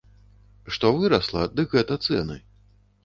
Што 0.77 0.89
вырасла, 1.01 1.43
дык 1.59 1.77
гэта 1.79 1.99
цэны. 2.09 2.41